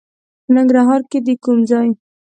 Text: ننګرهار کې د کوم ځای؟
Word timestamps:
ننګرهار 0.55 1.01
کې 1.09 1.19
د 1.25 1.27
کوم 1.43 1.57
ځای؟ 1.69 1.89